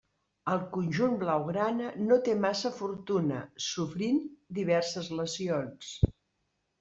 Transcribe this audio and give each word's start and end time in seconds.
Al 0.51 0.61
conjunt 0.75 1.17
blaugrana 1.23 1.91
no 2.05 2.15
té 2.27 2.33
massa 2.45 2.71
fortuna, 2.77 3.41
sofrint 3.65 4.17
diverses 4.61 5.11
lesions. 5.21 5.93